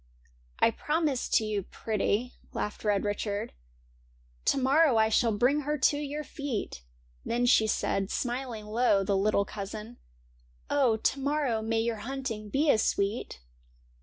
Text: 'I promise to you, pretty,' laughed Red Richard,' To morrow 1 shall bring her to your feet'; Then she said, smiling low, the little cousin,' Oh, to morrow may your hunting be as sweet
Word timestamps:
'I 0.59 0.71
promise 0.71 1.29
to 1.29 1.45
you, 1.45 1.61
pretty,' 1.61 2.33
laughed 2.53 2.83
Red 2.83 3.03
Richard,' 3.03 3.53
To 4.45 4.57
morrow 4.57 4.95
1 4.95 5.11
shall 5.11 5.31
bring 5.31 5.59
her 5.59 5.77
to 5.77 5.97
your 5.99 6.23
feet'; 6.23 6.81
Then 7.23 7.45
she 7.45 7.67
said, 7.67 8.09
smiling 8.09 8.65
low, 8.65 9.03
the 9.03 9.15
little 9.15 9.45
cousin,' 9.45 9.97
Oh, 10.71 10.97
to 10.97 11.19
morrow 11.19 11.61
may 11.61 11.81
your 11.81 11.97
hunting 11.97 12.49
be 12.49 12.67
as 12.71 12.81
sweet 12.83 13.41